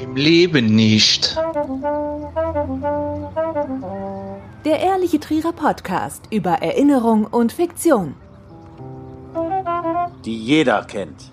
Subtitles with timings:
[0.00, 1.36] Im Leben nicht.
[4.64, 8.14] Der Ehrliche Trierer Podcast über Erinnerung und Fiktion.
[10.24, 11.32] Die jeder kennt.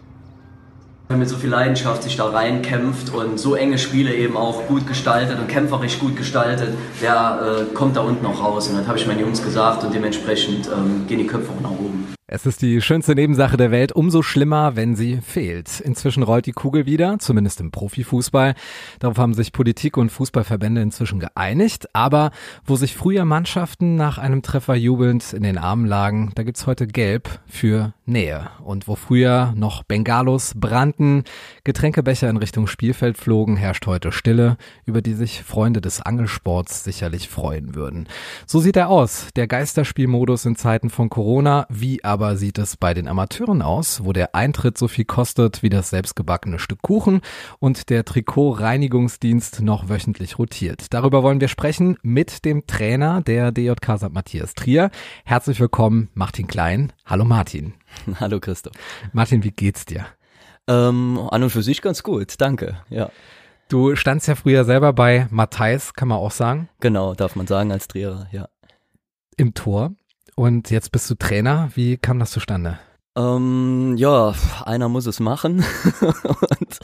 [1.10, 4.88] Wenn mit so viel Leidenschaft sich da reinkämpft und so enge Spiele eben auch gut
[4.88, 8.70] gestaltet und kämpferisch gut gestaltet, der äh, kommt da unten auch raus.
[8.70, 11.70] Und das habe ich meinen Jungs gesagt und dementsprechend ähm, gehen die Köpfe auch nach
[11.70, 11.85] oben.
[12.28, 15.80] Es ist die schönste Nebensache der Welt, umso schlimmer, wenn sie fehlt.
[15.80, 18.56] Inzwischen rollt die Kugel wieder, zumindest im Profifußball.
[18.98, 21.88] Darauf haben sich Politik und Fußballverbände inzwischen geeinigt.
[21.94, 22.32] Aber
[22.66, 26.88] wo sich früher Mannschaften nach einem Treffer jubelnd in den Armen lagen, da gibt's heute
[26.88, 28.50] Gelb für Nähe.
[28.64, 31.24] Und wo früher noch Bengalos brannten,
[31.64, 37.30] Getränkebecher in Richtung Spielfeld flogen, herrscht heute Stille, über die sich Freunde des Angelsports sicherlich
[37.30, 38.08] freuen würden.
[38.46, 42.94] So sieht er aus, der Geisterspielmodus in Zeiten von Corona, wie aber sieht es bei
[42.94, 47.22] den Amateuren aus, wo der Eintritt so viel kostet wie das selbstgebackene Stück Kuchen
[47.60, 50.94] und der Trikotreinigungsdienst noch wöchentlich rotiert.
[50.94, 54.14] Darüber wollen wir sprechen mit dem Trainer der DJK St.
[54.14, 54.92] Matthias Trier.
[55.24, 56.94] Herzlich willkommen, Martin Klein.
[57.06, 57.74] Hallo Martin.
[58.20, 58.74] Hallo Christoph.
[59.14, 60.08] Martin, wie geht's dir?
[60.68, 63.12] Ähm, an und für sich ganz gut, danke, ja.
[63.70, 66.68] Du standst ja früher selber bei Matthijs, kann man auch sagen.
[66.80, 68.50] Genau, darf man sagen als Trierer, ja.
[69.38, 69.94] Im Tor.
[70.36, 71.70] Und jetzt bist du Trainer.
[71.76, 72.80] Wie kam das zustande?
[73.18, 74.34] Ähm, ja,
[74.66, 75.64] einer muss es machen.
[76.04, 76.80] Und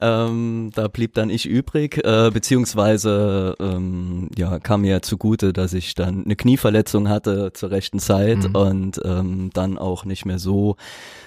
[0.00, 5.94] ähm, da blieb dann ich übrig, äh, beziehungsweise ähm, ja kam mir zugute, dass ich
[5.94, 8.54] dann eine Knieverletzung hatte zur rechten Zeit mhm.
[8.54, 10.76] und ähm, dann auch nicht mehr so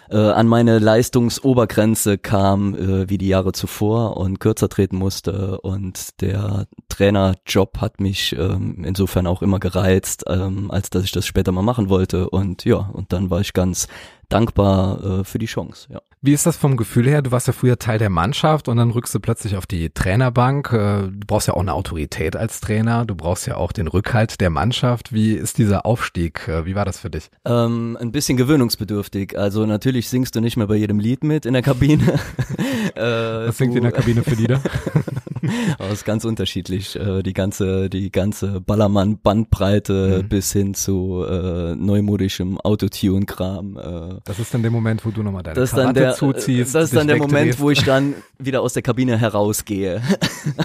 [0.09, 5.61] äh, an meine Leistungsobergrenze kam äh, wie die Jahre zuvor und kürzer treten musste.
[5.61, 11.27] Und der Trainerjob hat mich ähm, insofern auch immer gereizt, ähm, als dass ich das
[11.27, 12.29] später mal machen wollte.
[12.31, 13.87] Und ja und dann war ich ganz
[14.29, 15.87] dankbar äh, für die Chance.
[15.91, 16.01] Ja.
[16.21, 17.21] Wie ist das vom Gefühl her?
[17.21, 20.73] Du warst ja früher Teil der Mannschaft und dann rückst du plötzlich auf die Trainerbank.
[20.73, 23.05] Äh, du brauchst ja auch eine Autorität als Trainer.
[23.05, 25.13] Du brauchst ja auch den Rückhalt der Mannschaft.
[25.13, 26.45] Wie ist dieser Aufstieg?
[26.49, 27.29] Äh, wie war das für dich?
[27.45, 29.39] Ähm, ein bisschen gewöhnungsbedürftig.
[29.39, 32.03] Also natürlich singst du nicht mehr bei jedem Lied mit in der Kabine.
[32.95, 34.59] äh, Was singt in der Kabine für Lieder?
[35.79, 36.97] Aber ist ganz unterschiedlich.
[36.97, 40.27] Äh, die ganze, die ganze Ballermann-Bandbreite mhm.
[40.27, 44.19] bis hin zu äh, neumodischem Autotune-Kram.
[44.25, 46.75] Das ist dann der Moment, wo du nochmal deine das Krawatte der, zuziehst.
[46.75, 50.01] Das ist dann der Moment, wo ich dann wieder aus der Kabine herausgehe.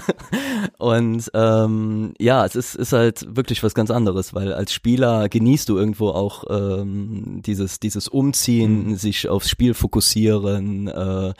[0.77, 5.69] Und ähm, ja, es ist, ist halt wirklich was ganz anderes, weil als Spieler genießt
[5.69, 8.95] du irgendwo auch ähm, dieses, dieses Umziehen, mhm.
[8.95, 11.33] sich aufs Spiel fokussieren, äh,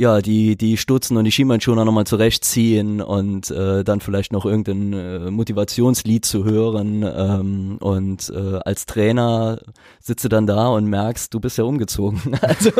[0.00, 4.94] ja, die, die Stutzen und die Schienbeinschoner nochmal zurechtziehen und äh, dann vielleicht noch irgendein
[4.94, 7.02] äh, Motivationslied zu hören.
[7.02, 9.60] Ähm, und äh, als Trainer
[10.00, 12.18] sitze dann da und merkst, du bist ja umgezogen.
[12.40, 12.70] also,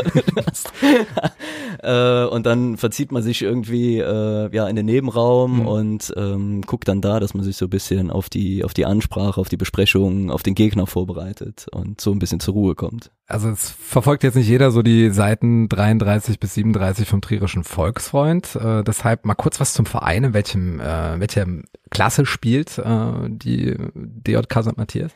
[1.83, 5.67] äh, und dann verzieht man sich irgendwie äh, ja in den Nebenraum mhm.
[5.67, 8.87] und ähm, guckt dann da, dass man sich so ein bisschen auf die, auf die
[8.87, 13.11] Ansprache, auf die Besprechung, auf den Gegner vorbereitet und so ein bisschen zur Ruhe kommt.
[13.31, 18.57] Also es verfolgt jetzt nicht jeder so die Seiten 33 bis 37 vom Trierischen Volksfreund.
[18.57, 21.47] Äh, deshalb mal kurz was zum Verein, in welchem, äh, welcher
[21.91, 24.77] Klasse spielt äh, die DJK St.
[24.77, 25.13] Matthias?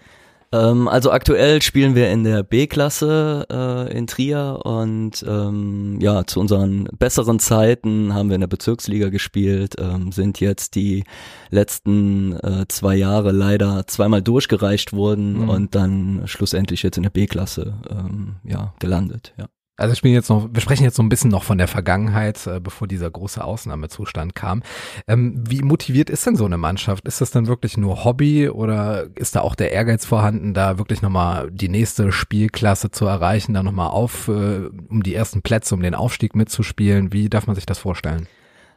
[0.53, 6.41] Ähm, also aktuell spielen wir in der B-Klasse äh, in Trier und ähm, ja, zu
[6.41, 11.05] unseren besseren Zeiten haben wir in der Bezirksliga gespielt, ähm, sind jetzt die
[11.51, 15.49] letzten äh, zwei Jahre leider zweimal durchgereicht worden mhm.
[15.49, 19.47] und dann schlussendlich jetzt in der B-Klasse ähm, ja, gelandet, ja.
[19.77, 22.47] Also wir spielen jetzt noch, wir sprechen jetzt so ein bisschen noch von der Vergangenheit,
[22.47, 24.63] äh, bevor dieser große Ausnahmezustand kam.
[25.09, 27.09] Ähm, wie motiviert ist denn so eine Mannschaft?
[27.09, 31.03] Ist das dann wirklich nur Hobby oder ist da auch der Ehrgeiz vorhanden, da wirklich
[31.03, 35.83] nochmal die nächste Spielklasse zu erreichen, da nochmal auf, äh, um die ersten Plätze, um
[35.83, 37.13] den Aufstieg mitzuspielen?
[37.13, 38.29] Wie darf man sich das vorstellen?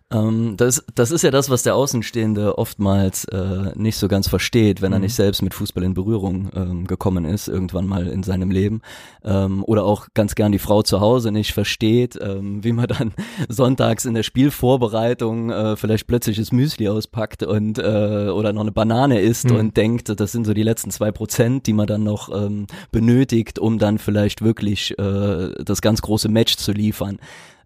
[0.09, 4.81] Ähm, das, das ist ja das, was der Außenstehende oftmals äh, nicht so ganz versteht,
[4.81, 5.03] wenn er mhm.
[5.03, 8.81] nicht selbst mit Fußball in Berührung ähm, gekommen ist, irgendwann mal in seinem Leben.
[9.25, 13.13] Ähm, oder auch ganz gern die Frau zu Hause nicht versteht, ähm, wie man dann
[13.49, 18.71] sonntags in der Spielvorbereitung äh, vielleicht plötzlich das Müsli auspackt und äh, oder noch eine
[18.71, 19.57] Banane isst mhm.
[19.57, 23.59] und denkt, das sind so die letzten zwei Prozent, die man dann noch ähm, benötigt,
[23.59, 27.19] um dann vielleicht wirklich äh, das ganz große Match zu liefern.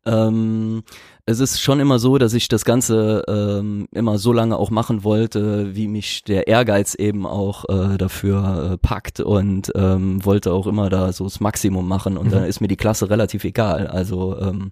[0.06, 0.84] Ähm,
[1.26, 5.04] es ist schon immer so, dass ich das Ganze ähm, immer so lange auch machen
[5.04, 10.68] wollte, wie mich der Ehrgeiz eben auch äh, dafür äh, packt und ähm, wollte auch
[10.68, 12.32] immer da so das Maximum machen und mhm.
[12.32, 13.88] dann ist mir die Klasse relativ egal.
[13.88, 14.72] Also ähm,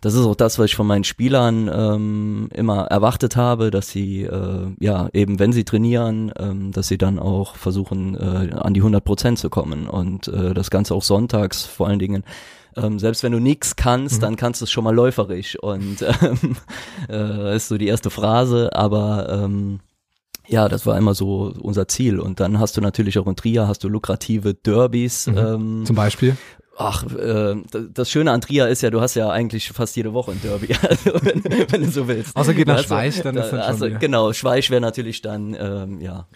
[0.00, 4.22] das ist auch das, was ich von meinen Spielern ähm, immer erwartet habe, dass sie
[4.22, 8.80] äh, ja eben, wenn sie trainieren, ähm, dass sie dann auch versuchen, äh, an die
[8.80, 12.22] 100 Prozent zu kommen und äh, das Ganze auch sonntags vor allen Dingen
[12.82, 14.20] ähm, selbst wenn du nichts kannst, Mhm.
[14.22, 16.56] dann kannst du es schon mal läuferisch und ähm,
[17.08, 19.80] äh, ist so die erste Phrase, aber ähm,
[20.46, 22.18] ja, das war immer so unser Ziel.
[22.20, 25.26] Und dann hast du natürlich auch in Trier hast du lukrative Derbys.
[25.26, 25.36] Mhm.
[25.38, 26.36] Ähm, Zum Beispiel?
[26.80, 27.56] Ach, äh,
[27.92, 30.68] das Schöne an Trier ist ja, du hast ja eigentlich fast jede Woche ein Derby,
[30.88, 32.36] also wenn, wenn du so willst.
[32.36, 34.80] Außer geht nach Also, Schweich, dann da, ist dann schon also, wieder- Genau, Schweich wäre
[34.80, 36.28] natürlich dann, ähm, ja,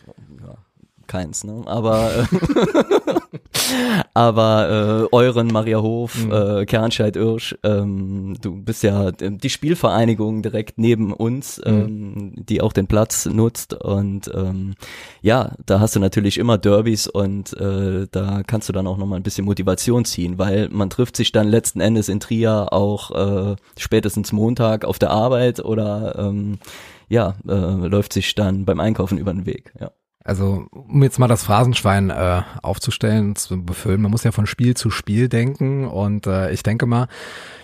[1.13, 1.63] keins, ne?
[1.67, 2.25] Aber, äh,
[4.15, 6.33] aber äh, Euren, Mariahof, Mhm.
[6.33, 11.73] äh, Kernscheid, Irsch, ähm, du bist ja äh, die Spielvereinigung direkt neben uns, Mhm.
[11.73, 14.75] ähm, die auch den Platz nutzt und ähm,
[15.21, 19.19] ja, da hast du natürlich immer Derbys und äh, da kannst du dann auch nochmal
[19.21, 23.11] ein bisschen Motivation ziehen, weil man trifft sich dann letzten Endes in Trier auch
[23.53, 26.59] äh, spätestens Montag auf der Arbeit oder ähm,
[27.09, 29.91] ja, äh, läuft sich dann beim Einkaufen über den Weg, ja.
[30.25, 34.77] Also, um jetzt mal das Phrasenschwein äh, aufzustellen, zu befüllen, man muss ja von Spiel
[34.77, 37.09] zu Spiel denken und äh, ich denke mal,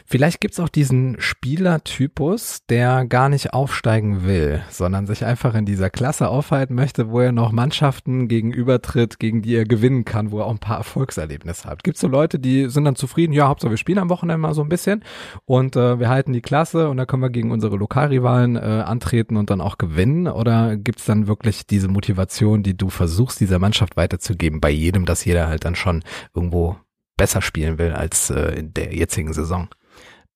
[0.09, 5.91] vielleicht gibt's auch diesen Spielertypus, der gar nicht aufsteigen will, sondern sich einfach in dieser
[5.91, 10.47] Klasse aufhalten möchte, wo er noch Mannschaften gegenübertritt, gegen die er gewinnen kann, wo er
[10.47, 11.85] auch ein paar Erfolgserlebnisse hat.
[11.85, 14.63] Gibt's so Leute, die sind dann zufrieden, ja, Hauptsache wir spielen am Wochenende mal so
[14.63, 15.05] ein bisschen
[15.45, 19.37] und äh, wir halten die Klasse und da können wir gegen unsere Lokalrivalen äh, antreten
[19.37, 20.27] und dann auch gewinnen?
[20.27, 25.25] Oder gibt's dann wirklich diese Motivation, die du versuchst, dieser Mannschaft weiterzugeben, bei jedem, dass
[25.27, 26.03] jeder halt dann schon
[26.35, 26.77] irgendwo
[27.19, 29.69] besser spielen will als äh, in der jetzigen Saison?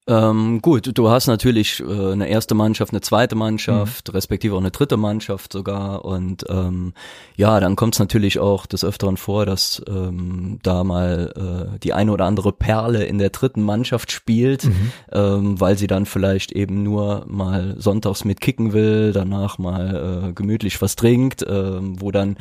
[0.09, 4.73] Ähm, gut, du hast natürlich äh, eine erste Mannschaft, eine zweite Mannschaft, respektive auch eine
[4.73, 6.05] dritte Mannschaft sogar.
[6.05, 6.93] Und ähm,
[7.37, 11.93] ja, dann kommt es natürlich auch des Öfteren vor, dass ähm, da mal äh, die
[11.93, 14.69] eine oder andere Perle in der dritten Mannschaft spielt,
[15.13, 20.33] ähm, weil sie dann vielleicht eben nur mal sonntags mit kicken will, danach mal äh,
[20.33, 22.37] gemütlich was trinkt, ähm, wo dann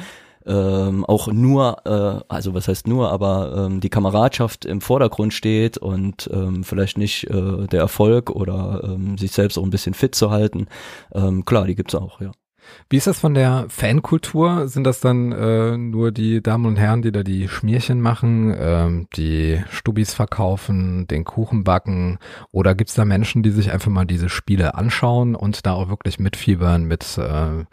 [0.45, 5.77] ähm, auch nur, äh, also was heißt nur, aber ähm, die Kameradschaft im Vordergrund steht
[5.77, 10.15] und ähm, vielleicht nicht äh, der Erfolg oder ähm, sich selbst auch ein bisschen fit
[10.15, 10.67] zu halten.
[11.13, 12.31] Ähm, klar, die gibt's auch, ja.
[12.89, 14.67] Wie ist das von der Fankultur?
[14.67, 19.07] Sind das dann äh, nur die Damen und Herren, die da die Schmierchen machen, ähm,
[19.15, 22.19] die Stubis verkaufen, den Kuchen backen?
[22.51, 26.19] Oder gibt's da Menschen, die sich einfach mal diese Spiele anschauen und da auch wirklich
[26.19, 27.67] mitfiebern mit äh, einem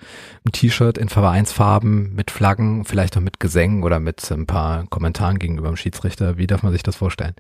[0.52, 5.68] T-Shirt in Vereinsfarben, mit Flaggen, vielleicht auch mit Gesängen oder mit ein paar Kommentaren gegenüber
[5.68, 6.38] dem Schiedsrichter?
[6.38, 7.34] Wie darf man sich das vorstellen?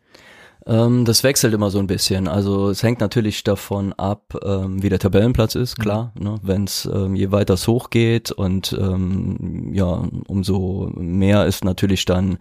[0.68, 2.28] Ähm, das wechselt immer so ein bisschen.
[2.28, 6.12] Also es hängt natürlich davon ab, ähm, wie der Tabellenplatz ist, klar.
[6.18, 6.36] Ne?
[6.42, 12.36] Wenn es ähm, je weiter es hochgeht und ähm, ja, umso mehr ist natürlich dann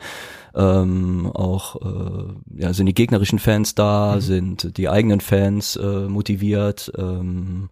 [0.54, 6.92] ähm, auch, äh, ja, sind die gegnerischen Fans da, sind die eigenen Fans äh, motiviert.
[6.98, 7.70] Ähm,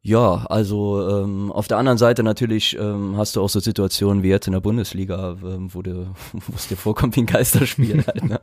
[0.00, 4.28] ja, also ähm, auf der anderen Seite natürlich ähm, hast du auch so Situationen wie
[4.28, 8.24] jetzt in der Bundesliga, ähm, wo, du, wo es dir vorkommt wie ein Geisterspiel halt.
[8.24, 8.40] Ne?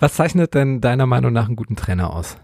[0.00, 2.36] Was zeichnet denn deiner Meinung nach einen guten Trainer aus?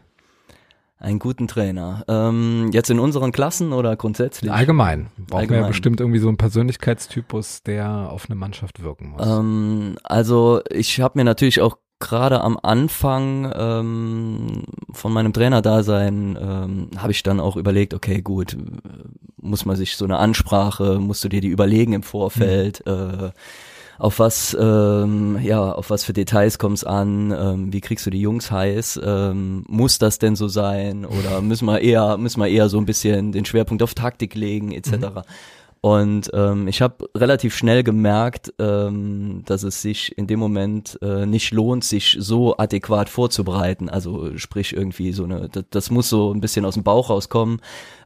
[0.98, 2.04] Einen guten Trainer.
[2.08, 4.50] Ähm, jetzt in unseren Klassen oder grundsätzlich?
[4.50, 5.08] Allgemein.
[5.16, 5.68] Brauchen wir ja Allgemein.
[5.68, 9.26] bestimmt irgendwie so einen Persönlichkeitstypus, der auf eine Mannschaft wirken muss.
[9.26, 14.62] Ähm, also ich habe mir natürlich auch gerade am Anfang ähm,
[14.92, 18.56] von meinem Trainerdasein ähm, habe ich dann auch überlegt, okay, gut,
[19.40, 23.30] muss man sich so eine Ansprache, musst du dir die überlegen im Vorfeld, äh,
[23.98, 28.20] auf was, ähm, ja, auf was für Details kommt's an, ähm, wie kriegst du die
[28.20, 31.04] Jungs heiß, ähm, muss das denn so sein?
[31.04, 34.72] Oder müssen wir eher, müssen wir eher so ein bisschen den Schwerpunkt auf Taktik legen,
[34.72, 35.22] etc.
[35.84, 41.26] Und ähm, ich habe relativ schnell gemerkt, ähm, dass es sich in dem Moment äh,
[41.26, 43.90] nicht lohnt, sich so adäquat vorzubereiten.
[43.90, 47.60] Also sprich irgendwie so eine, das, das muss so ein bisschen aus dem Bauch rauskommen,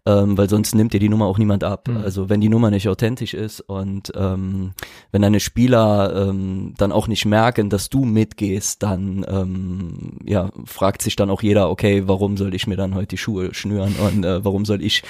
[0.07, 1.89] ähm, weil sonst nimmt dir die Nummer auch niemand ab.
[1.89, 1.99] Mhm.
[1.99, 4.73] Also wenn die Nummer nicht authentisch ist und ähm,
[5.13, 11.03] wenn deine Spieler ähm, dann auch nicht merken, dass du mitgehst, dann ähm, ja fragt
[11.03, 14.25] sich dann auch jeder, okay, warum soll ich mir dann heute die Schuhe schnüren und
[14.25, 15.03] äh, warum soll ich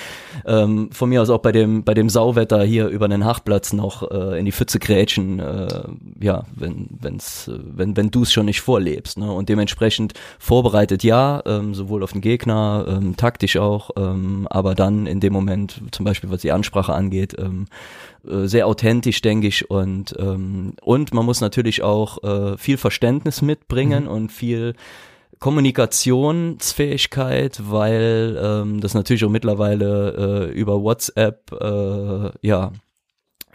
[0.46, 4.10] ähm, von mir aus auch bei dem bei dem Sauwetter hier über den Hachplatz noch
[4.10, 5.82] äh, in die Pfütze grätschen, äh,
[6.20, 9.30] ja, wenn wenn's äh, wenn wenn du es schon nicht vorlebst, ne?
[9.30, 15.06] Und dementsprechend vorbereitet ja, ähm, sowohl auf den Gegner, ähm, taktisch auch, ähm, aber dann
[15.06, 17.66] in dem Moment, zum Beispiel was die Ansprache angeht, ähm,
[18.26, 23.42] äh, sehr authentisch, denke ich, und ähm, und man muss natürlich auch äh, viel Verständnis
[23.42, 24.74] mitbringen und viel
[25.38, 32.72] Kommunikationsfähigkeit, weil ähm, das natürlich auch mittlerweile äh, über WhatsApp, äh, ja,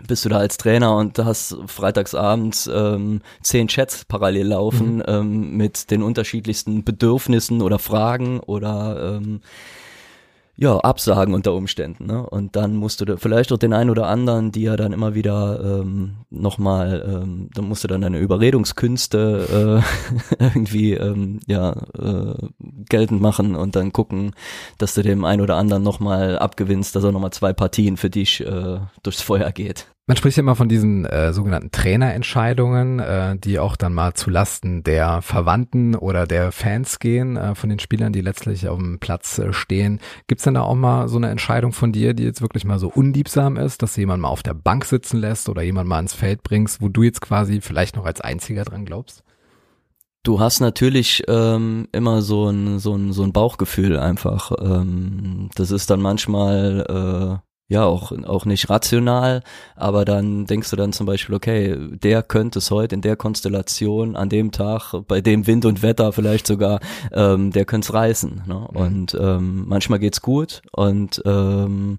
[0.08, 5.92] bist du da als Trainer und hast freitagsabends ähm, zehn Chats parallel laufen ähm, mit
[5.92, 9.42] den unterschiedlichsten Bedürfnissen oder Fragen oder ähm,
[10.56, 12.06] ja, absagen unter Umständen.
[12.06, 12.28] Ne?
[12.30, 15.16] Und dann musst du da vielleicht auch den einen oder anderen, die ja dann immer
[15.16, 22.36] wieder ähm, nochmal, ähm, dann musst du dann deine Überredungskünste äh, irgendwie ähm, ja, äh,
[22.88, 24.36] geltend machen und dann gucken,
[24.78, 28.42] dass du dem einen oder anderen nochmal abgewinnst, dass er nochmal zwei Partien für dich
[28.42, 29.88] äh, durchs Feuer geht.
[30.06, 34.30] Man spricht ja immer von diesen äh, sogenannten Trainerentscheidungen, äh, die auch dann mal zu
[34.30, 39.00] Lasten der Verwandten oder der Fans gehen, äh, von den Spielern, die letztlich auf dem
[39.00, 40.02] Platz äh, stehen.
[40.28, 42.90] Gibt's denn da auch mal so eine Entscheidung von dir, die jetzt wirklich mal so
[42.90, 46.14] unliebsam ist, dass du jemanden mal auf der Bank sitzen lässt oder jemanden mal ins
[46.14, 49.24] Feld bringst, wo du jetzt quasi vielleicht noch als Einziger dran glaubst?
[50.24, 54.52] Du hast natürlich ähm, immer so ein, so, ein, so ein Bauchgefühl einfach.
[54.60, 59.42] Ähm, das ist dann manchmal äh, ja auch, auch nicht rational,
[59.76, 64.16] aber dann denkst du dann zum Beispiel, okay, der könnte es heute in der Konstellation,
[64.16, 66.80] an dem Tag, bei dem Wind und Wetter vielleicht sogar,
[67.12, 68.44] ähm, der könnte es reißen.
[68.46, 68.56] Ne?
[68.56, 68.78] Mhm.
[68.78, 71.98] Und ähm, manchmal geht's gut und ähm,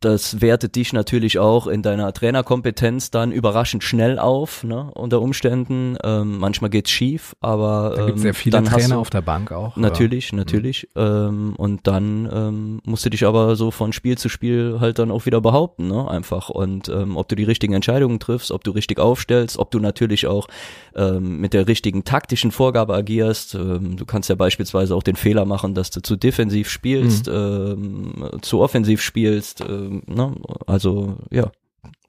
[0.00, 5.98] das wertet dich natürlich auch in deiner Trainerkompetenz dann überraschend schnell auf, ne, unter Umständen.
[6.02, 9.52] Ähm, manchmal geht's schief, aber da gibt's sehr ähm, viele Trainer du, auf der Bank
[9.52, 9.76] auch.
[9.76, 10.38] Natürlich, oder?
[10.38, 10.88] natürlich.
[10.94, 11.02] Mhm.
[11.02, 15.10] Ähm, und dann ähm, musst du dich aber so von Spiel zu Spiel halt dann
[15.10, 16.48] auch wieder behaupten, ne, einfach.
[16.48, 20.26] Und ähm, ob du die richtigen Entscheidungen triffst, ob du richtig aufstellst, ob du natürlich
[20.26, 20.48] auch
[20.94, 23.54] ähm, mit der richtigen taktischen Vorgabe agierst.
[23.54, 28.14] Ähm, du kannst ja beispielsweise auch den Fehler machen, dass du zu defensiv spielst, mhm.
[28.24, 30.34] ähm, zu offensiv spielst äh, ne?
[30.66, 31.50] also ja,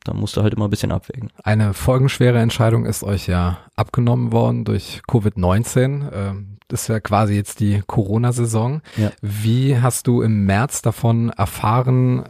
[0.04, 1.32] da musst du halt immer ein bisschen abwägen.
[1.44, 6.12] Eine folgenschwere Entscheidung ist euch ja abgenommen worden durch Covid-19.
[6.14, 8.82] Ähm, das ist ja quasi jetzt die Corona-Saison.
[8.98, 9.12] Ja.
[9.22, 12.24] Wie hast du im März davon erfahren,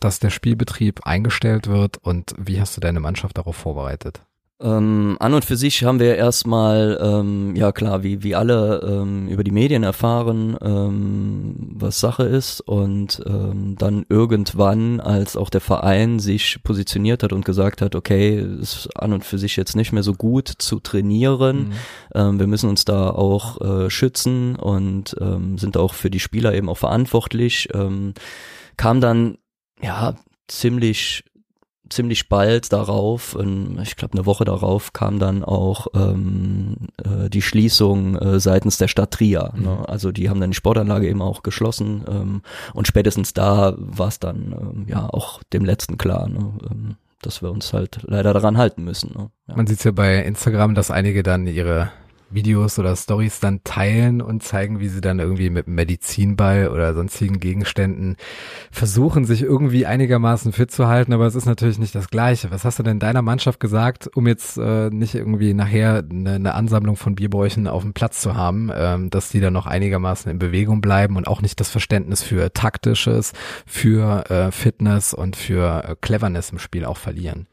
[0.00, 4.22] dass der Spielbetrieb eingestellt wird und wie hast du deine Mannschaft darauf vorbereitet?
[4.60, 9.26] Ähm, an und für sich haben wir erstmal, ähm, ja klar, wie, wie alle ähm,
[9.26, 15.60] über die Medien erfahren, ähm, was Sache ist und ähm, dann irgendwann, als auch der
[15.60, 19.92] Verein sich positioniert hat und gesagt hat, okay, ist an und für sich jetzt nicht
[19.92, 21.72] mehr so gut zu trainieren, mhm.
[22.14, 25.16] ähm, wir müssen uns da auch äh, schützen und
[25.56, 27.68] sind auch für die Spieler eben auch verantwortlich,
[28.76, 29.38] kam dann
[29.80, 30.14] ja
[30.48, 31.24] ziemlich
[31.94, 37.42] ziemlich bald darauf, in, ich glaube eine Woche darauf, kam dann auch ähm, äh, die
[37.42, 39.52] Schließung äh, seitens der Stadt Trier.
[39.54, 39.62] Mhm.
[39.62, 39.88] Ne?
[39.88, 42.42] Also die haben dann die Sportanlage eben auch geschlossen ähm,
[42.74, 46.28] und spätestens da war es dann ähm, ja auch dem letzten klar.
[46.28, 46.52] Ne?
[46.70, 49.12] Ähm, dass wir uns halt leider daran halten müssen.
[49.16, 49.30] Ne?
[49.46, 49.56] Ja.
[49.56, 51.92] Man sieht ja bei Instagram, dass einige dann ihre
[52.34, 57.40] Videos oder Stories dann teilen und zeigen, wie sie dann irgendwie mit Medizinball oder sonstigen
[57.40, 58.16] Gegenständen
[58.70, 62.50] versuchen, sich irgendwie einigermaßen fit zu halten, aber es ist natürlich nicht das Gleiche.
[62.50, 66.54] Was hast du denn deiner Mannschaft gesagt, um jetzt äh, nicht irgendwie nachher eine, eine,
[66.54, 70.38] Ansammlung von Bierbäuchen auf dem Platz zu haben, ähm, dass die dann noch einigermaßen in
[70.38, 73.32] Bewegung bleiben und auch nicht das Verständnis für taktisches,
[73.66, 77.46] für äh, Fitness und für äh, Cleverness im Spiel auch verlieren?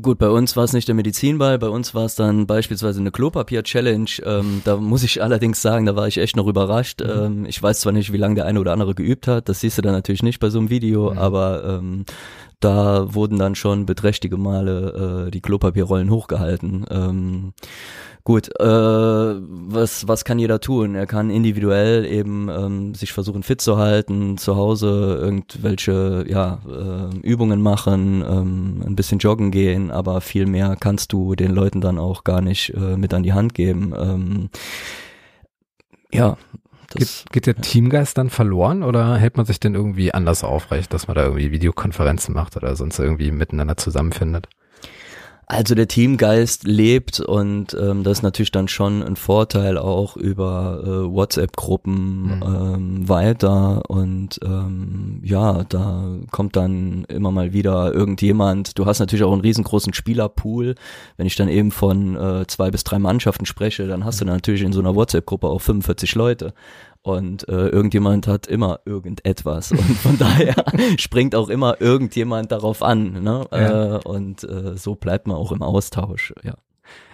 [0.00, 3.10] Gut, bei uns war es nicht der Medizinball, bei uns war es dann beispielsweise eine
[3.10, 4.10] Klopapier-Challenge.
[4.24, 7.02] Ähm, da muss ich allerdings sagen, da war ich echt noch überrascht.
[7.02, 7.10] Mhm.
[7.10, 9.76] Ähm, ich weiß zwar nicht, wie lange der eine oder andere geübt hat, das siehst
[9.76, 11.18] du dann natürlich nicht bei so einem Video, mhm.
[11.18, 12.04] aber ähm,
[12.64, 16.86] da wurden dann schon beträchtige Male äh, die Klopapierrollen hochgehalten.
[16.90, 17.52] Ähm,
[18.24, 20.94] gut, äh, was, was kann jeder tun?
[20.94, 27.16] Er kann individuell eben ähm, sich versuchen fit zu halten, zu Hause irgendwelche ja, äh,
[27.18, 31.98] Übungen machen, ähm, ein bisschen joggen gehen, aber viel mehr kannst du den Leuten dann
[31.98, 33.92] auch gar nicht äh, mit an die Hand geben.
[33.96, 34.50] Ähm,
[36.12, 36.36] ja,
[36.94, 41.08] geht, geht der Teamgeist dann verloren oder hält man sich denn irgendwie anders aufrecht, dass
[41.08, 44.48] man da irgendwie Videokonferenzen macht oder sonst irgendwie miteinander zusammenfindet?
[45.46, 50.82] Also der Teamgeist lebt und ähm, das ist natürlich dann schon ein Vorteil auch über
[50.82, 52.42] äh, WhatsApp-Gruppen mhm.
[52.42, 58.78] ähm, weiter und ähm, ja, da kommt dann immer mal wieder irgendjemand.
[58.78, 60.74] Du hast natürlich auch einen riesengroßen Spielerpool.
[61.16, 64.36] Wenn ich dann eben von äh, zwei bis drei Mannschaften spreche, dann hast du dann
[64.36, 66.54] natürlich in so einer WhatsApp-Gruppe auch 45 Leute
[67.02, 70.54] und äh, irgendjemand hat immer irgendetwas und von daher
[70.98, 73.46] springt auch immer irgendjemand darauf an ne?
[73.50, 73.96] Ja.
[73.96, 76.54] Äh, und äh, so bleibt man auch im Austausch, ja.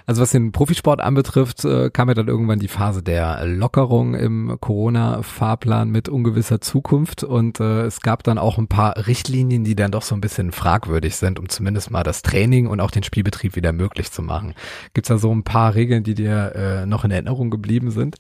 [0.09, 4.57] Also was den Profisport anbetrifft, äh, kam ja dann irgendwann die Phase der Lockerung im
[4.59, 9.91] Corona-Fahrplan mit ungewisser Zukunft und äh, es gab dann auch ein paar Richtlinien, die dann
[9.91, 13.55] doch so ein bisschen fragwürdig sind, um zumindest mal das Training und auch den Spielbetrieb
[13.55, 14.55] wieder möglich zu machen.
[14.95, 18.17] Gibt's da so ein paar Regeln, die dir äh, noch in Erinnerung geblieben sind?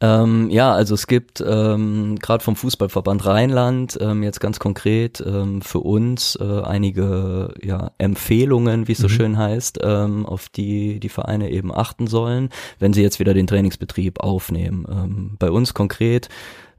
[0.00, 5.62] Ähm, ja, also es gibt ähm, gerade vom Fußballverband Rheinland ähm, jetzt ganz konkret ähm,
[5.62, 9.12] für uns äh, einige ja, Empfehlungen, wie es so mhm.
[9.12, 13.46] schön heißt, ähm, auf die die Vereine eben achten sollen, wenn sie jetzt wieder den
[13.46, 14.86] Trainingsbetrieb aufnehmen.
[14.90, 16.28] Ähm, bei uns konkret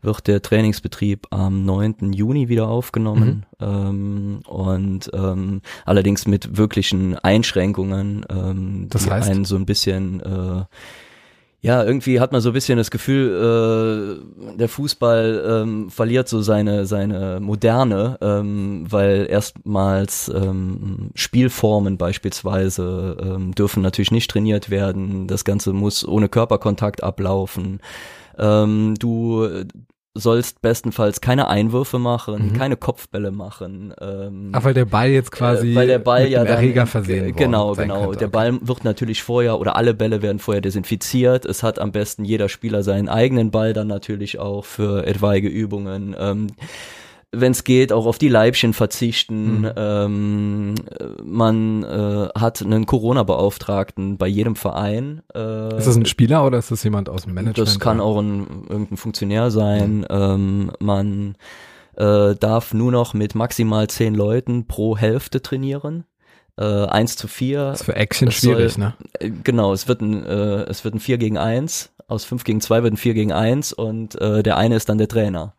[0.05, 2.13] wird der Trainingsbetrieb am 9.
[2.13, 3.65] Juni wieder aufgenommen mhm.
[3.65, 9.27] ähm, und ähm, allerdings mit wirklichen Einschränkungen, ähm, das heißt?
[9.27, 10.63] die einen so ein bisschen äh,
[11.65, 14.21] ja, irgendwie hat man so ein bisschen das Gefühl,
[14.53, 23.17] äh, der Fußball ähm, verliert so seine seine Moderne, ähm, weil erstmals ähm, Spielformen beispielsweise
[23.19, 25.25] ähm, dürfen natürlich nicht trainiert werden.
[25.25, 27.79] Das Ganze muss ohne Körperkontakt ablaufen.
[28.37, 29.49] Ähm, du
[30.15, 32.53] sollst bestenfalls keine Einwürfe machen, mhm.
[32.53, 33.93] keine Kopfbälle machen.
[34.01, 36.87] Ähm, Ach, weil der Ball jetzt quasi äh, weil der Ball mit ja dann, Erreger
[36.87, 38.05] versehen Genau, genau.
[38.05, 38.19] Könnte.
[38.19, 41.45] Der Ball wird natürlich vorher oder alle Bälle werden vorher desinfiziert.
[41.45, 46.15] Es hat am besten jeder Spieler seinen eigenen Ball dann natürlich auch für etwaige Übungen.
[46.17, 46.47] Ähm,
[47.39, 49.61] wenn es geht, auch auf die Leibchen verzichten.
[49.61, 49.71] Mhm.
[49.75, 50.75] Ähm,
[51.23, 55.21] man äh, hat einen Corona-Beauftragten bei jedem Verein.
[55.33, 57.57] Äh, ist das ein Spieler oder ist das jemand aus dem Management?
[57.67, 59.97] Das kann auch ein, irgendein Funktionär sein.
[59.99, 60.05] Mhm.
[60.09, 61.35] Ähm, man
[61.95, 66.05] äh, darf nur noch mit maximal zehn Leuten pro Hälfte trainieren.
[66.57, 67.65] Äh, 1 zu 4.
[67.65, 68.93] Das ist für Action es schwierig, soll, ne?
[69.19, 71.91] Äh, genau, es wird ein, äh, es wird ein 4 gegen 1.
[72.07, 74.97] Aus 5 gegen 2 wird ein 4 gegen 1 und äh, der eine ist dann
[74.97, 75.55] der Trainer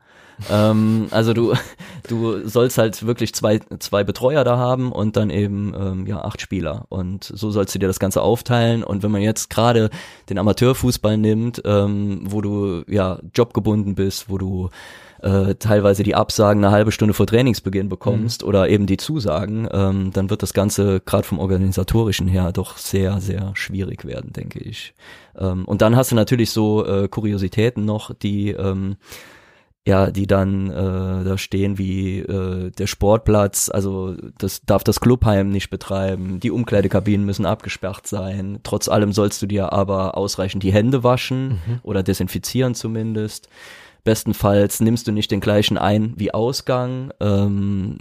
[0.50, 1.55] ähm, also du,
[2.09, 6.40] du sollst halt wirklich zwei, zwei Betreuer da haben und dann eben ähm, ja acht
[6.40, 6.87] Spieler.
[6.88, 8.85] Und so sollst du dir das Ganze aufteilen.
[8.85, 9.90] Und wenn man jetzt gerade
[10.28, 14.71] den Amateurfußball nimmt, ähm, wo du ja jobgebunden bist, wo du
[15.23, 18.49] äh, teilweise die Absagen eine halbe Stunde vor Trainingsbeginn bekommst mhm.
[18.49, 23.21] oder eben die Zusagen, ähm, dann wird das Ganze gerade vom organisatorischen her doch sehr,
[23.21, 24.95] sehr schwierig werden, denke ich.
[25.38, 28.97] Ähm, und dann hast du natürlich so äh, Kuriositäten noch, die ähm,
[29.87, 35.50] ja, die dann äh, da stehen wie äh, der Sportplatz, also das darf das Clubheim
[35.50, 38.59] nicht betreiben, die Umkleidekabinen müssen abgesperrt sein.
[38.64, 41.78] Trotz allem sollst du dir aber ausreichend die Hände waschen mhm.
[41.85, 43.49] oder desinfizieren zumindest.
[44.06, 47.12] Bestenfalls nimmst du nicht den gleichen ein wie Ausgang.
[47.20, 47.98] Ähm,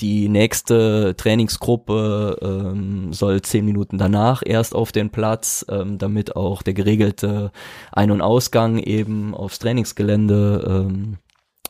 [0.00, 6.62] die nächste Trainingsgruppe ähm, soll zehn Minuten danach erst auf den Platz, ähm, damit auch
[6.62, 7.52] der geregelte
[7.92, 11.18] Ein- und Ausgang eben aufs Trainingsgelände ähm,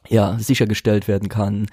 [0.08, 1.66] ja sichergestellt werden kann.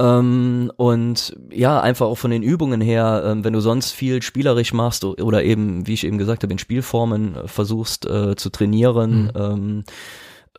[0.00, 4.72] Ähm, und ja, einfach auch von den Übungen her, ähm, wenn du sonst viel spielerisch
[4.72, 9.24] machst oder eben, wie ich eben gesagt habe, in Spielformen äh, versuchst äh, zu trainieren,
[9.24, 9.30] mhm.
[9.36, 9.84] ähm,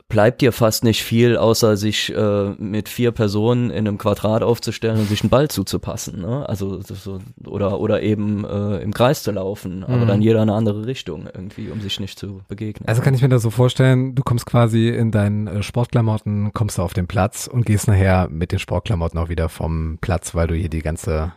[0.08, 5.00] bleibt dir fast nicht viel, außer sich äh, mit vier Personen in einem Quadrat aufzustellen
[5.00, 6.22] und sich einen Ball zuzupassen.
[6.22, 6.48] Ne?
[6.48, 10.08] Also so, oder oder eben äh, im Kreis zu laufen, aber mhm.
[10.08, 12.88] dann jeder eine andere Richtung irgendwie, um sich nicht zu begegnen.
[12.88, 16.78] Also kann ich mir das so vorstellen, du kommst quasi in deinen äh, Sportklamotten, kommst
[16.78, 20.48] du auf den Platz und gehst nachher mit den Sportklamotten auch wieder vom Platz, weil
[20.48, 21.34] du hier die ganze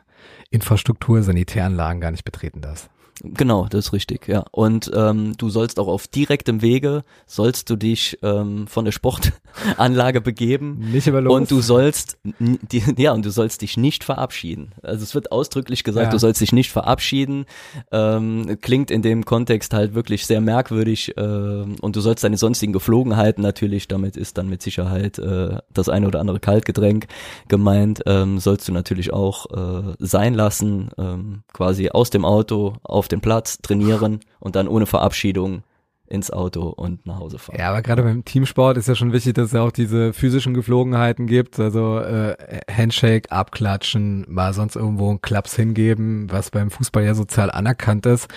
[0.50, 2.90] Infrastruktur, Sanitäranlagen gar nicht betreten darfst.
[3.22, 4.44] Genau, das ist richtig, ja.
[4.50, 10.20] Und ähm, du sollst auch auf direktem Wege, sollst du dich ähm, von der Sportanlage
[10.22, 10.78] begeben.
[10.92, 11.34] Nicht aber los.
[11.34, 14.72] Und du sollst, die, ja, und du sollst dich nicht verabschieden.
[14.82, 16.10] Also es wird ausdrücklich gesagt, ja.
[16.10, 17.46] du sollst dich nicht verabschieden.
[17.92, 21.16] Ähm, klingt in dem Kontext halt wirklich sehr merkwürdig.
[21.16, 25.88] Äh, und du sollst deine sonstigen Geflogenheiten natürlich, damit ist dann mit Sicherheit äh, das
[25.88, 27.06] eine oder andere Kaltgetränk
[27.48, 33.07] gemeint, ähm, sollst du natürlich auch äh, sein lassen, ähm, quasi aus dem Auto auf
[33.08, 35.62] den Platz, trainieren und dann ohne Verabschiedung
[36.08, 37.58] ins Auto und nach Hause fahren.
[37.58, 41.26] Ja, aber gerade beim Teamsport ist ja schon wichtig, dass es auch diese physischen Geflogenheiten
[41.26, 42.34] gibt, also äh,
[42.70, 48.28] Handshake, abklatschen, mal sonst irgendwo einen Klaps hingeben, was beim Fußball ja sozial anerkannt ist.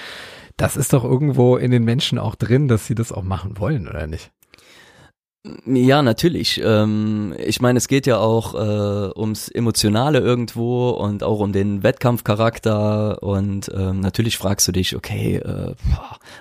[0.58, 3.88] Das ist doch irgendwo in den Menschen auch drin, dass sie das auch machen wollen,
[3.88, 4.32] oder nicht?
[5.66, 6.62] Ja, natürlich.
[6.64, 11.82] Ähm, ich meine, es geht ja auch äh, ums Emotionale irgendwo und auch um den
[11.82, 15.74] Wettkampfcharakter und ähm, natürlich fragst du dich, okay, äh,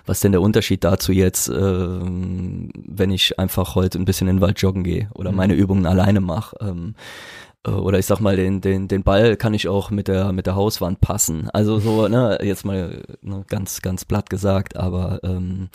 [0.05, 4.37] was ist denn der Unterschied dazu jetzt, äh, wenn ich einfach heute ein bisschen in
[4.37, 5.37] den Wald joggen gehe oder mhm.
[5.39, 6.57] meine Übungen alleine mache.
[6.61, 10.33] Ähm, äh, oder ich sag mal, den, den, den Ball kann ich auch mit der,
[10.33, 11.51] mit der Hauswand passen.
[11.51, 15.69] Also so, ne, jetzt mal ne, ganz, ganz platt gesagt, aber ähm,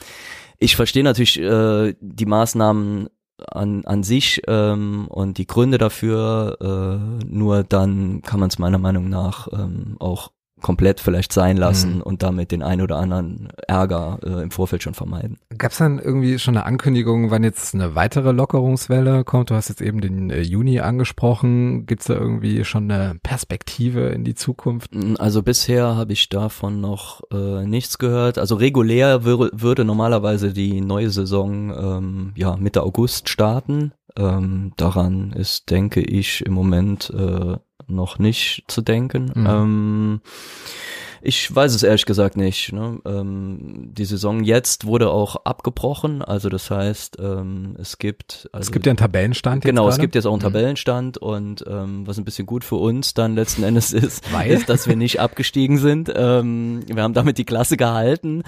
[0.57, 7.25] ich verstehe natürlich äh, die Maßnahmen an, an sich ähm, und die Gründe dafür, äh,
[7.25, 12.01] nur dann kann man es meiner Meinung nach ähm, auch komplett vielleicht sein lassen mhm.
[12.01, 15.37] und damit den ein oder anderen Ärger äh, im Vorfeld schon vermeiden.
[15.57, 19.49] Gab es dann irgendwie schon eine Ankündigung, wann jetzt eine weitere Lockerungswelle kommt?
[19.49, 21.85] Du hast jetzt eben den äh, Juni angesprochen.
[21.85, 24.91] Gibt es da irgendwie schon eine Perspektive in die Zukunft?
[25.19, 28.37] Also bisher habe ich davon noch äh, nichts gehört.
[28.37, 33.91] Also regulär wür würde normalerweise die neue Saison ähm, ja Mitte August starten.
[34.17, 37.57] Ähm, daran ist, denke ich, im Moment äh,
[37.87, 39.31] noch nicht zu denken.
[39.33, 39.45] Mhm.
[39.47, 40.21] Ähm,
[41.25, 42.71] Ich weiß es ehrlich gesagt nicht.
[42.71, 42.99] Ne?
[43.05, 48.71] Ähm, die Saison jetzt wurde auch abgebrochen, also das heißt, ähm, es gibt also es
[48.71, 49.63] gibt ja einen Tabellenstand.
[49.63, 50.43] Genau, es gibt jetzt auch einen Mhm.
[50.53, 54.51] Tabellenstand und ähm, was ein bisschen gut für uns dann letzten Endes ist, Weil?
[54.51, 56.11] ist, dass wir nicht abgestiegen sind.
[56.15, 58.43] Ähm, wir haben damit die Klasse gehalten,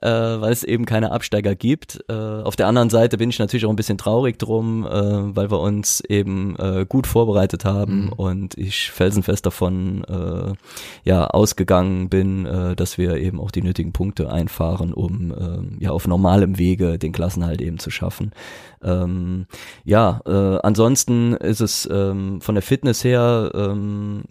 [0.00, 2.02] äh, weil es eben keine Absteiger gibt.
[2.08, 4.90] Äh, auf der anderen Seite bin ich natürlich auch ein bisschen traurig drum, äh,
[5.36, 8.12] weil wir uns eben äh, gut vorbereitet haben Mhm.
[8.14, 10.54] und ich felsenfest davon äh,
[11.04, 15.90] ja ausgegangen bin, äh, dass wir eben auch die nötigen Punkte einfahren, um äh, ja
[15.90, 18.32] auf normalem Wege den Klassenhalt eben zu schaffen.
[18.82, 19.46] Ähm,
[19.84, 24.22] ja, äh, ansonsten ist es ähm, von der Fitness her ähm,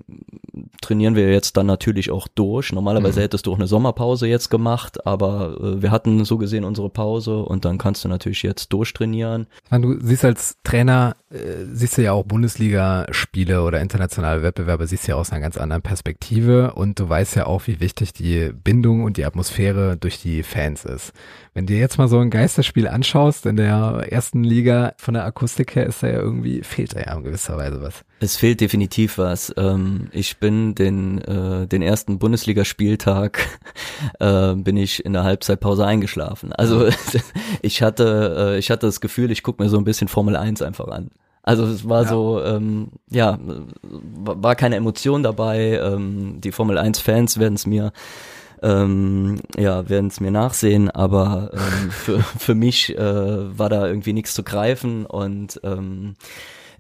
[0.81, 2.73] trainieren wir jetzt dann natürlich auch durch.
[2.73, 3.23] Normalerweise Mhm.
[3.23, 7.37] hättest du auch eine Sommerpause jetzt gemacht, aber äh, wir hatten so gesehen unsere Pause
[7.37, 9.47] und dann kannst du natürlich jetzt durchtrainieren.
[9.71, 15.11] Du siehst als Trainer, äh, siehst du ja auch Bundesliga-Spiele oder internationale Wettbewerbe, siehst du
[15.11, 19.03] ja aus einer ganz anderen Perspektive und du weißt ja auch, wie wichtig die Bindung
[19.03, 21.11] und die Atmosphäre durch die Fans ist.
[21.53, 25.75] Wenn dir jetzt mal so ein Geisterspiel anschaust, in der ersten Liga von der Akustik
[25.75, 28.05] her ist da ja irgendwie, fehlt da ja in gewisser Weise was.
[28.21, 29.53] Es fehlt definitiv was.
[29.57, 33.39] Ähm, ich bin den, äh, den ersten Bundesligaspieltag
[34.19, 36.53] äh, bin ich in der Halbzeitpause eingeschlafen.
[36.53, 36.87] Also
[37.61, 40.61] ich hatte, äh, ich hatte das Gefühl, ich gucke mir so ein bisschen Formel 1
[40.61, 41.11] einfach an.
[41.43, 42.07] Also es war Ja.
[42.09, 43.39] so, ähm, ja,
[43.81, 45.79] war keine Emotion dabei.
[45.83, 47.91] Ähm, die Formel 1 Fans werden es mir
[48.63, 54.13] ähm, ja, werden es mir nachsehen, aber ähm, für, für mich äh, war da irgendwie
[54.13, 56.13] nichts zu greifen und ähm,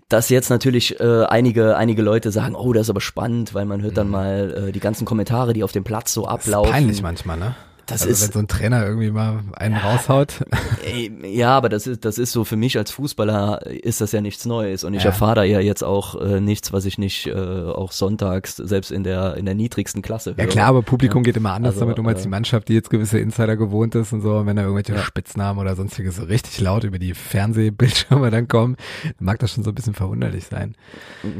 [0.07, 3.81] dass jetzt natürlich äh, einige einige Leute sagen, oh, das ist aber spannend, weil man
[3.81, 6.25] hört dann mal äh, die ganzen Kommentare, die auf dem Platz so Mhm.
[6.27, 6.71] Das ist ablaufen.
[6.71, 7.55] peinlich manchmal, ne?
[7.91, 10.45] Das also ist wenn so ein Trainer irgendwie mal einen raushaut.
[10.85, 14.21] Ey, ja, aber das ist das ist so für mich als Fußballer ist das ja
[14.21, 15.09] nichts Neues und ich Ja.
[15.09, 19.03] erfahre da ja jetzt auch äh, nichts, was ich nicht äh, auch sonntags selbst in
[19.03, 20.39] der in der niedrigsten Klasse höre.
[20.39, 22.73] Ja klar, aber Publikum geht immer anders Also, damit um als äh, die Mannschaft, die
[22.73, 24.37] jetzt gewisse Insider gewohnt ist und so.
[24.37, 25.03] Und wenn da irgendwelche Ja.
[25.03, 28.75] Spitznamen oder sonstiges so richtig laut über die Fernsehbildschirme dann kommen,
[29.19, 30.75] mag das schon so ein bisschen verwunderlich sein.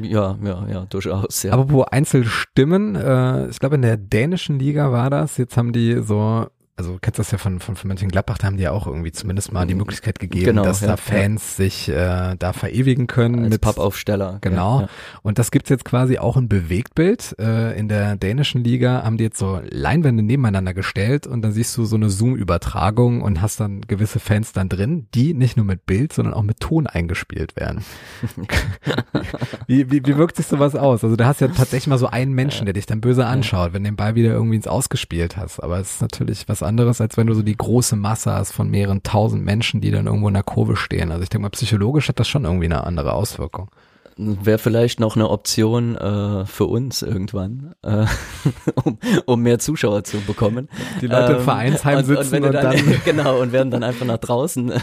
[0.01, 1.43] Ja, ja, ja, durchaus.
[1.43, 1.53] Ja.
[1.53, 6.01] Aber wo Einzelstimmen, äh, ich glaube in der dänischen Liga war das, jetzt haben die
[6.03, 6.40] so,
[6.81, 9.11] also du kennst das ja von, von, von Mönchengladbach, da haben die ja auch irgendwie
[9.11, 10.97] zumindest mal die Möglichkeit gegeben, Genau, dass ja, da ja.
[10.97, 13.43] Fans sich äh, da verewigen können.
[13.43, 14.39] als mit Pappaufsteller.
[14.41, 14.79] Genau.
[14.79, 14.89] Ja, ja.
[15.21, 17.35] Und das gibt's jetzt quasi auch in Bewegtbild.
[17.39, 21.77] Äh, in der dänischen Liga haben die jetzt so Leinwände nebeneinander gestellt und dann siehst
[21.77, 25.85] du so eine Zoom-Übertragung und hast dann gewisse Fans dann drin, die nicht nur mit
[25.85, 27.83] Bild, sondern auch mit Ton eingespielt werden.
[29.67, 31.03] wie, wie, wie wirkt sich sowas aus?
[31.03, 33.83] Also du hast ja tatsächlich mal so einen Menschen, der dich dann böse anschaut, wenn
[33.83, 35.59] du den Ball wieder irgendwie ins Ausgespielt hast.
[35.59, 38.69] Aber es ist natürlich was anderes, als wenn du so die große Masse hast von
[38.69, 41.11] mehreren tausend Menschen, die dann irgendwo in der Kurve stehen.
[41.11, 43.69] Also ich denke mal, psychologisch hat das schon irgendwie eine andere Auswirkung.
[44.17, 48.05] Wäre vielleicht noch eine Option äh, für uns irgendwann, äh,
[48.83, 50.67] um, um mehr Zuschauer zu bekommen.
[50.99, 54.17] Die Leute im Vereinsheim sitzen wenn du und dann- genau und werden dann einfach nach
[54.17, 54.73] draußen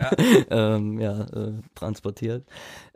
[0.50, 2.44] ähm, ja, äh, transportiert.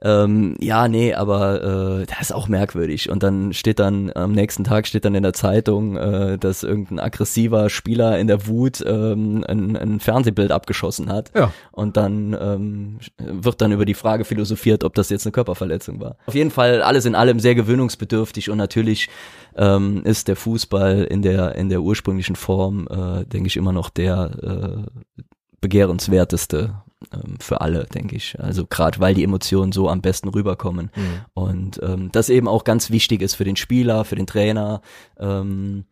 [0.05, 3.09] Ähm, ja, nee, aber äh, das ist auch merkwürdig.
[3.09, 6.99] Und dann steht dann am nächsten Tag steht dann in der Zeitung, äh, dass irgendein
[6.99, 11.31] aggressiver Spieler in der Wut ähm, ein, ein Fernsehbild abgeschossen hat.
[11.35, 11.53] Ja.
[11.71, 16.17] Und dann ähm, wird dann über die Frage philosophiert, ob das jetzt eine Körperverletzung war.
[16.27, 19.09] Auf jeden Fall alles in allem sehr gewöhnungsbedürftig und natürlich
[19.57, 23.91] ähm, ist der Fußball in der in der ursprünglichen Form, äh, denke ich, immer noch
[23.91, 25.23] der äh,
[25.61, 26.75] begehrenswerteste
[27.13, 28.39] ähm, für alle, denke ich.
[28.41, 30.91] Also gerade weil die Emotionen so am besten rüberkommen
[31.35, 34.81] und ähm, das eben auch ganz wichtig ist für den Spieler, für den Trainer.
[35.19, 35.85] Ähm,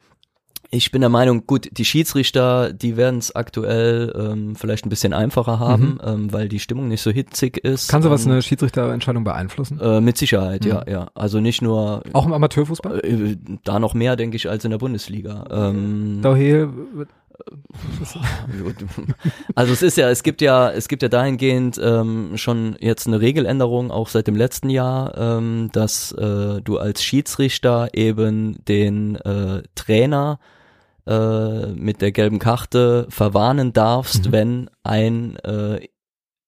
[0.72, 5.12] ich bin der Meinung, gut, die Schiedsrichter, die werden es aktuell ähm, vielleicht ein bisschen
[5.12, 7.88] einfacher haben, ähm, weil die Stimmung nicht so hitzig ist.
[7.88, 9.80] Kann sowas ähm, eine Schiedsrichterentscheidung beeinflussen?
[9.80, 10.70] äh, mit Sicherheit, Mhm.
[10.70, 11.08] ja, ja.
[11.16, 13.00] Also nicht nur Auch im Amateurfußball?
[13.00, 15.44] äh, da noch mehr, denke ich, als in der Bundesliga.
[15.50, 16.68] Ähm, Daher
[19.54, 23.20] also es ist ja, es gibt ja, es gibt ja dahingehend ähm, schon jetzt eine
[23.20, 29.62] Regeländerung, auch seit dem letzten Jahr, ähm, dass äh, du als Schiedsrichter eben den äh,
[29.74, 30.38] Trainer
[31.06, 34.32] äh, mit der gelben Karte verwarnen darfst, Mhm.
[34.32, 35.86] wenn ein äh,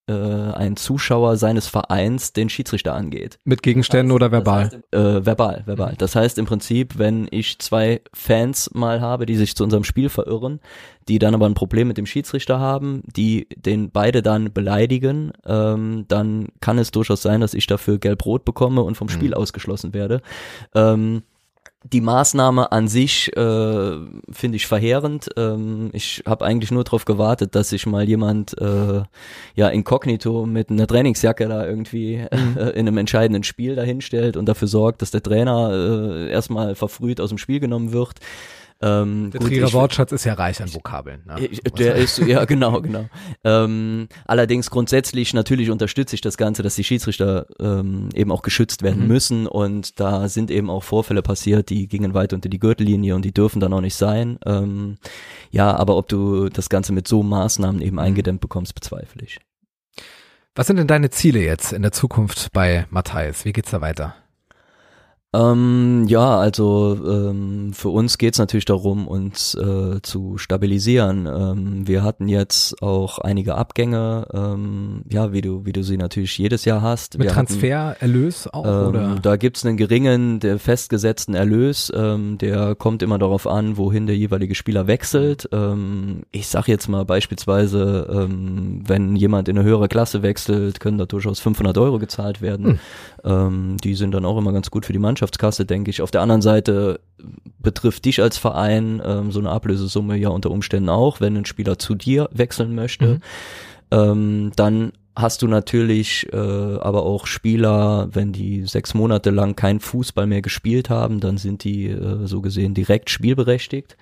[0.08, 3.38] äh, ein Zuschauer seines Vereins den Schiedsrichter angeht.
[3.44, 4.64] mit Gegenständen oder verbal?
[4.64, 5.94] Das heißt, äh, verbal, verbal.
[5.98, 10.08] Das heißt im Prinzip, wenn ich zwei Fans mal habe, die sich zu unserem Spiel
[10.08, 10.60] verirren,
[11.08, 16.04] die dann aber ein Problem mit dem Schiedsrichter haben, die den beide dann beleidigen, ähm,
[16.08, 19.34] dann kann es durchaus sein, dass ich dafür gelb-rot bekomme und vom Spiel Mhm.
[19.34, 20.20] ausgeschlossen werde.
[20.74, 21.22] Ähm,
[21.84, 23.96] die Maßnahme an sich äh,
[24.30, 25.28] finde ich verheerend.
[25.36, 29.02] Ähm, ich habe eigentlich nur darauf gewartet, dass sich mal jemand äh,
[29.54, 34.68] ja inkognito mit einer Trainingsjacke da irgendwie äh, in einem entscheidenden Spiel dahinstellt und dafür
[34.68, 38.20] sorgt, dass der Trainer äh, erstmal verfrüht aus dem Spiel genommen wird.
[38.82, 41.22] Ähm, Der gut, Trierer ich- Wortschatz ist ja reich an Vokabeln.
[41.24, 41.48] Ne?
[41.78, 43.08] Der ist, ja genau, genau.
[43.44, 48.82] Ähm, allerdings grundsätzlich, natürlich unterstütze ich das Ganze, dass die Schiedsrichter ähm, eben auch geschützt
[48.82, 49.08] werden Mhm.
[49.08, 53.24] müssen und da sind eben auch Vorfälle passiert, die gingen weit unter die Gürtellinie und
[53.24, 54.38] die dürfen dann auch nicht sein.
[54.44, 54.98] Ähm,
[55.50, 59.38] ja, aber ob du das Ganze mit so Maßnahmen eben eingedämmt bekommst, bezweifle ich.
[60.54, 63.44] Was sind denn deine Ziele jetzt in der Zukunft bei Matthijs?
[63.44, 64.14] Wie geht's da weiter?
[65.34, 71.26] Ähm, ja, also ähm, für uns geht's natürlich darum, uns äh, zu stabilisieren.
[71.26, 76.36] Ähm, wir hatten jetzt auch einige Abgänge, ähm, ja, wie du, wie du sie natürlich
[76.36, 77.16] jedes Jahr hast.
[77.16, 79.18] Mit wir hatten, Transfererlös auch ähm, oder?
[79.22, 84.18] Da gibt's einen geringen, der festgesetzten Erlös, ähm, der kommt immer darauf an, wohin der
[84.18, 85.48] jeweilige Spieler wechselt.
[85.50, 90.98] Ähm, ich sag jetzt mal beispielsweise, ähm, wenn jemand in eine höhere Klasse wechselt, können
[90.98, 92.66] da durchaus 500 Euro gezahlt werden.
[92.66, 92.78] Hm.
[93.24, 96.02] Ähm, die sind dann auch immer ganz gut für die Mannschaftskasse, denke ich.
[96.02, 97.00] Auf der anderen Seite
[97.60, 101.78] betrifft dich als Verein ähm, so eine Ablösesumme ja unter Umständen auch, wenn ein Spieler
[101.78, 103.06] zu dir wechseln möchte.
[103.06, 103.20] Mhm.
[103.92, 109.78] Ähm, dann hast du natürlich äh, aber auch Spieler, wenn die sechs Monate lang kein
[109.78, 113.96] Fußball mehr gespielt haben, dann sind die äh, so gesehen direkt spielberechtigt.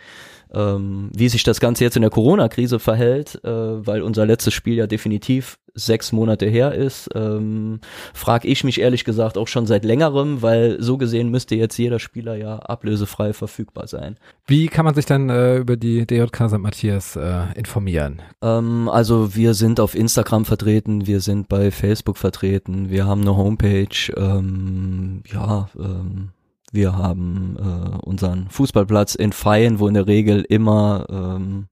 [0.52, 4.74] Ähm, wie sich das Ganze jetzt in der Corona-Krise verhält, äh, weil unser letztes Spiel
[4.74, 7.80] ja definitiv sechs Monate her ist, ähm,
[8.14, 11.98] frage ich mich ehrlich gesagt auch schon seit längerem, weil so gesehen müsste jetzt jeder
[11.98, 14.16] Spieler ja ablösefrei verfügbar sein.
[14.46, 16.58] Wie kann man sich dann äh, über die DJK St.
[16.58, 18.22] Matthias äh, informieren?
[18.42, 23.36] Ähm, also wir sind auf Instagram vertreten, wir sind bei Facebook vertreten, wir haben eine
[23.36, 26.30] Homepage, ähm, ja, ähm,
[26.72, 31.66] wir haben äh, unseren Fußballplatz in Feien, wo in der Regel immer ähm,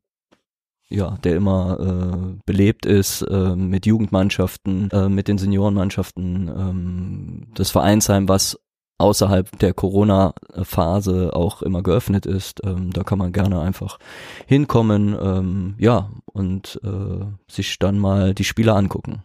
[0.90, 7.70] ja, der immer äh, belebt ist äh, mit Jugendmannschaften, äh, mit den Seniorenmannschaften, ähm, das
[7.70, 8.58] Vereinsheim, was
[8.98, 12.60] außerhalb der Corona-Phase auch immer geöffnet ist.
[12.64, 13.98] Ähm, da kann man gerne einfach
[14.46, 19.22] hinkommen, ähm, ja, und äh, sich dann mal die Spiele angucken.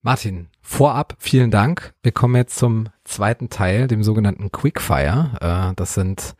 [0.00, 1.94] Martin, vorab vielen Dank.
[2.02, 5.30] Wir kommen jetzt zum zweiten Teil, dem sogenannten Quickfire.
[5.40, 6.34] Äh, das sind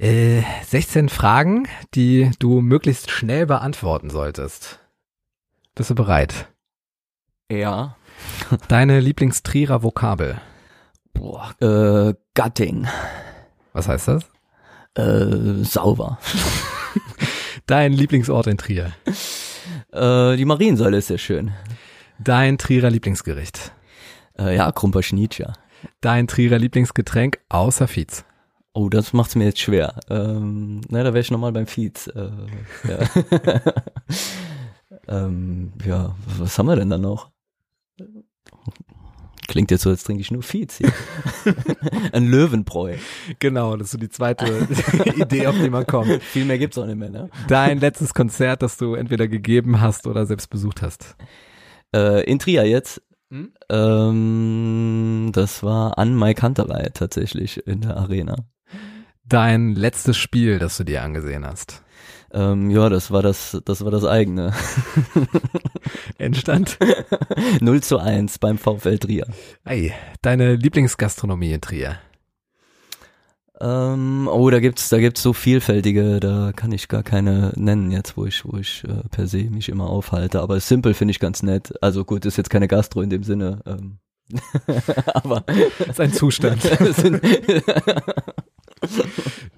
[0.00, 4.80] äh, 16 Fragen, die du möglichst schnell beantworten solltest.
[5.74, 6.48] Bist du bereit?
[7.50, 7.96] Ja.
[8.68, 10.40] Deine Lieblingstrierer Vokabel.
[11.12, 12.86] Boah, äh, Gatting,
[13.72, 14.24] Was heißt das?
[14.94, 16.18] äh, sauber.
[17.66, 18.92] Dein Lieblingsort in Trier.
[19.92, 21.52] Äh, die Mariensäule ist sehr schön.
[22.18, 23.72] Dein Trierer Lieblingsgericht.
[24.38, 25.52] Äh, ja, Krumper Schnietscher.
[26.00, 28.24] Dein Trierer Lieblingsgetränk außer Fietz.
[28.72, 29.98] Oh, das macht's mir jetzt schwer.
[30.08, 32.06] Ähm, na, da wäre ich nochmal beim Fietz.
[32.06, 32.30] Äh,
[32.88, 33.08] ja.
[35.08, 37.30] ähm, ja, was haben wir denn da noch?
[39.48, 40.92] Klingt jetzt so, als trinke ich nur Fietz hier.
[42.12, 42.94] Ein Löwenbräu.
[43.40, 44.46] Genau, das ist so die zweite
[45.16, 46.22] Idee, auf die man kommt.
[46.22, 47.30] Viel mehr gibt's auch nicht mehr, ne?
[47.48, 51.16] Dein letztes Konzert, das du entweder gegeben hast oder selbst besucht hast.
[51.92, 53.02] Äh, in Trier jetzt.
[53.30, 53.52] Hm?
[53.68, 58.36] Ähm, das war an Mai Kanterei tatsächlich in der Arena.
[59.30, 61.84] Dein letztes Spiel, das du dir angesehen hast.
[62.32, 64.52] Ähm, ja, das war das, das war das eigene.
[66.18, 66.76] Endstand?
[67.60, 69.28] 0 zu 1 beim VfL Trier.
[69.64, 71.98] Ei, deine Lieblingsgastronomie in Trier.
[73.60, 78.16] Ähm, oh, da gibt's, da gibt's so vielfältige, da kann ich gar keine nennen jetzt,
[78.16, 80.40] wo ich, wo ich äh, per se mich immer aufhalte.
[80.40, 81.72] Aber Simple finde ich ganz nett.
[81.80, 83.60] Also gut, ist jetzt keine Gastro in dem Sinne.
[83.64, 83.98] Ähm.
[85.06, 85.44] aber
[85.78, 86.62] Das ist ein Zustand.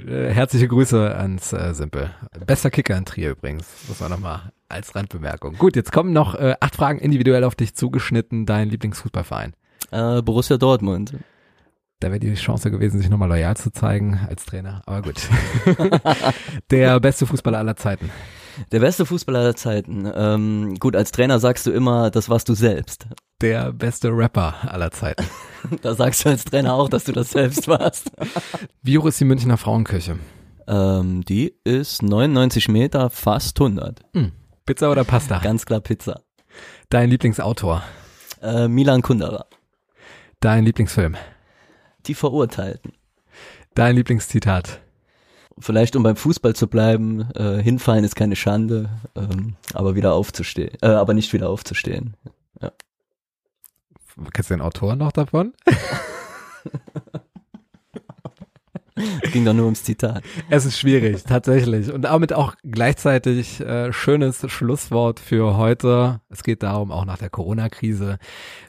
[0.06, 2.10] Äh, Herzliche Grüße ans äh, Simpel.
[2.46, 3.66] Bester Kicker in Trier übrigens.
[3.88, 5.56] Muss man nochmal als Randbemerkung.
[5.58, 8.46] Gut, jetzt kommen noch äh, acht Fragen individuell auf dich zugeschnitten.
[8.46, 9.54] Dein Lieblingsfußballverein.
[9.90, 11.14] äh, Borussia Dortmund.
[12.00, 14.82] Da wäre die Chance gewesen, sich nochmal loyal zu zeigen als Trainer.
[14.86, 15.20] Aber gut.
[16.70, 18.10] Der beste Fußballer aller Zeiten.
[18.72, 20.10] Der beste Fußballer aller Zeiten.
[20.14, 23.06] Ähm, gut, als Trainer sagst du immer, das warst du selbst.
[23.42, 25.24] Der beste Rapper aller Zeiten.
[25.82, 28.10] Da sagst du als Trainer auch, dass du das selbst warst.
[28.82, 30.18] Wie hoch ist die Münchner Frauenkirche?
[30.66, 34.00] Ähm, die ist 99 Meter, fast 100.
[34.66, 35.38] Pizza oder Pasta?
[35.38, 36.22] Ganz klar Pizza.
[36.88, 37.84] Dein Lieblingsautor?
[38.42, 39.46] Äh, Milan Kundera.
[40.40, 41.16] Dein Lieblingsfilm?
[42.06, 42.92] Die Verurteilten.
[43.74, 44.80] Dein Lieblingszitat?
[45.58, 50.76] Vielleicht um beim Fußball zu bleiben, äh, hinfallen ist keine Schande, ähm, aber wieder aufzustehen,
[50.82, 52.16] äh, aber nicht wieder aufzustehen.
[54.32, 55.52] Kennst du den Autor noch davon?
[59.22, 60.22] es ging doch nur ums Zitat.
[60.50, 61.90] Es ist schwierig, tatsächlich.
[61.90, 66.20] Und damit auch gleichzeitig äh, schönes Schlusswort für heute.
[66.28, 68.18] Es geht darum, auch nach der Corona-Krise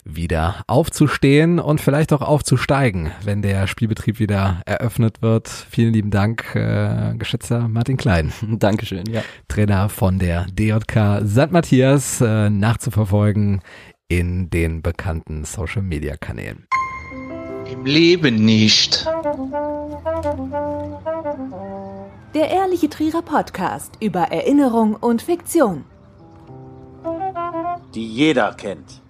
[0.04, 5.48] wieder aufzustehen und vielleicht auch aufzusteigen, wenn der Spielbetrieb wieder eröffnet wird.
[5.48, 8.32] Vielen lieben Dank, äh, geschätzter Martin Klein.
[8.58, 9.22] Dankeschön, ja.
[9.48, 11.50] Trainer von der DJK St.
[11.50, 13.60] Matthias, äh, nachzuverfolgen
[14.08, 16.66] in den bekannten Social-Media-Kanälen.
[17.70, 19.06] Im Leben nicht.
[22.34, 25.84] Der Ehrliche Trierer Podcast über Erinnerung und Fiktion.
[27.94, 29.00] Die jeder kennt.